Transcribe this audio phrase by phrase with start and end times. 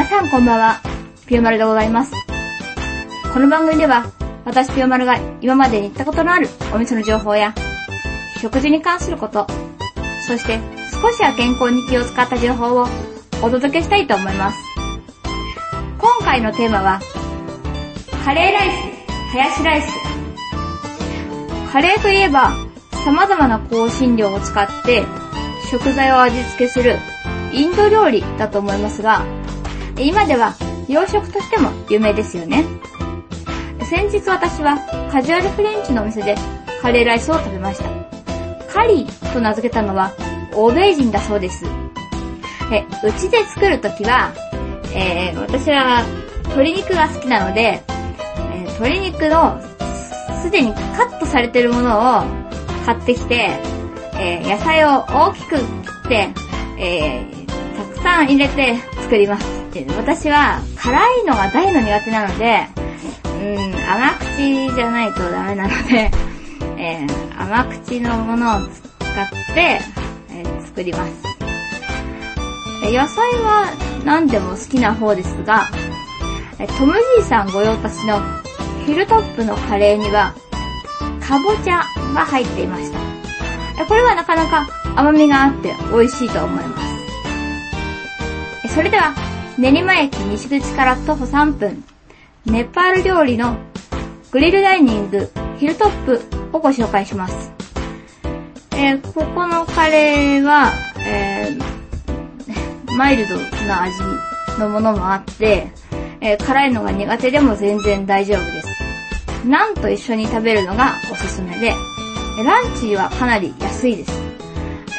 [0.00, 0.80] 皆さんこんばんは、
[1.26, 2.12] ピューマルでございます。
[3.34, 4.10] この番組では、
[4.46, 7.54] 私ピューマルが今までに行ったことのあるお店の情報や、
[8.40, 9.46] 食事に関すること、
[10.26, 10.58] そして
[10.90, 12.88] 少しは健康に気を使った情報を
[13.42, 14.58] お届けしたいと思います。
[15.98, 16.98] 今回のテーマは、
[18.24, 19.88] カレーライス、ハヤシライス。
[21.70, 22.54] カレーといえば、
[23.04, 25.04] 様々な香辛料を使って
[25.70, 26.96] 食材を味付けする
[27.52, 29.26] インド料理だと思いますが、
[30.06, 30.54] 今では
[30.88, 32.64] 洋食としても有名ですよね。
[33.88, 34.78] 先日私は
[35.10, 36.36] カジュアルフレンチのお店で
[36.80, 37.90] カレーライスを食べました。
[38.72, 40.12] カリーと名付けたのは
[40.54, 41.64] 欧米人だそうです。
[42.72, 44.32] え、うちで作るときは、
[44.94, 46.04] えー、私は
[46.44, 47.82] 鶏肉が好きなので、
[48.52, 49.60] えー、鶏肉の
[50.42, 52.24] すでにカットされてるものを
[52.86, 53.58] 買ってきて、
[54.14, 55.62] えー、野菜を大きく切
[56.06, 56.28] って、
[56.78, 57.26] え、
[57.76, 59.59] たくさん入れて作ります。
[59.96, 62.66] 私は辛いのが大の苦手なので、
[63.24, 66.10] うん、甘口じゃないとダメなので、
[66.76, 69.80] えー、甘口のものを使って、
[70.30, 71.12] えー、作ります。
[72.82, 73.72] 野菜は
[74.04, 75.68] 何でも好きな方ですが、
[76.76, 78.20] トムじいさん御用達の
[78.84, 80.34] ヒルトップのカレーには、
[81.20, 82.90] かぼちゃが入っていまし
[83.76, 83.84] た。
[83.84, 86.76] これはなかなか甘みがあって美味しいと思いま
[88.68, 88.74] す。
[88.74, 89.29] それでは、
[89.60, 91.84] 練馬駅西口から徒歩3分、
[92.46, 93.58] ネパール料理の
[94.30, 96.22] グリルダイニングヒルトップ
[96.56, 97.52] をご紹介します。
[98.72, 100.72] えー、ここのカレーは、
[101.06, 104.00] えー、マイルドな味
[104.58, 105.70] のものもあって、
[106.22, 108.68] えー、辛いのが苦手でも全然大丈夫です。
[109.46, 111.74] ナンと一緒に食べるのがおすすめで、
[112.42, 114.20] ランチはかなり安いです。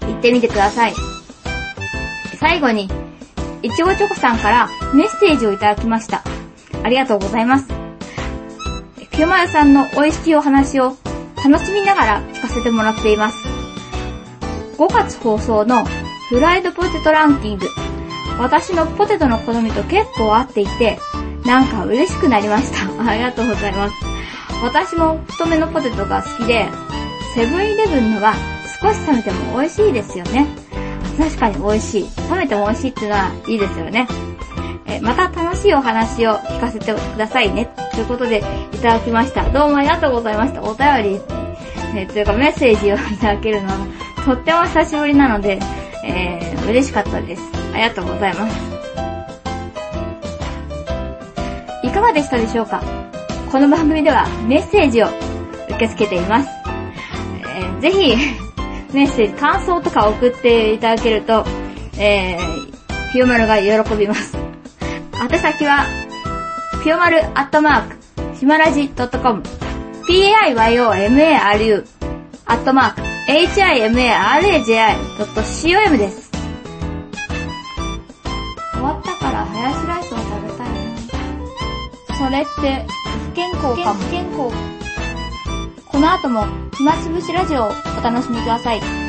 [0.00, 0.94] 行ってみてください。
[2.40, 2.90] 最後に、
[3.62, 6.24] いちごチョコさんからメッセージをいただきました。
[6.86, 7.66] ありがとうございます。
[9.10, 10.96] ピューマルさんの美味しいお話を
[11.44, 13.36] 楽しみながら聞かせてもらっています。
[14.78, 15.84] 5月放送の
[16.28, 17.66] フライドポテトランキング。
[18.38, 21.00] 私のポテトの好みと結構合っていて、
[21.44, 22.86] なんか嬉しくなりました。
[23.10, 23.94] ありがとうございます。
[24.62, 26.68] 私も太めのポテトが好きで、
[27.34, 28.34] セブンイレブンのは
[28.80, 30.46] 少し冷めても美味しいですよね。
[31.18, 32.10] 確かに美味しい。
[32.30, 34.06] 冷めても美味しいっていうのはいいですよね。
[34.88, 37.68] えまた楽しいお話を聞かせてくださいね。
[37.92, 38.42] ということで、
[38.72, 39.44] いただきました。
[39.50, 40.62] どうもありがとうございました。
[40.62, 41.20] お便り、
[41.96, 43.74] えー、というかメッセージをいただけるのは、
[44.24, 45.58] とっても久しぶりなので、
[46.04, 47.42] えー、嬉しかったです。
[47.74, 48.56] ありがとうございます。
[51.82, 52.82] いかがでしたでしょうか？
[53.50, 55.08] この番組ではメッセージを
[55.68, 56.48] 受け付けています。
[57.44, 58.16] えー、ぜひ、
[58.92, 61.44] メッセージ、感想とか送っていただけると、
[61.98, 64.36] えー、ピオマルが喜びます。
[65.18, 65.86] 宛先は、
[66.84, 67.96] ピオマルアットマーク、
[68.36, 69.42] ひまらじ .com、
[70.06, 71.86] piyomaru
[72.44, 76.30] アットマーク、himaraji.com です。
[78.72, 80.76] 終わったからハヤシライスを食べたいな。
[82.18, 82.84] それって、
[83.30, 84.00] 不健康かも。
[84.00, 84.52] 不健康。
[85.86, 86.44] この後も
[86.76, 89.05] 暇つぶしラジオをお楽しみください。